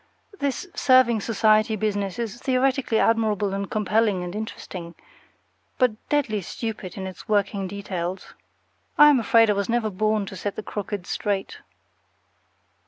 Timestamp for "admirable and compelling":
2.97-4.23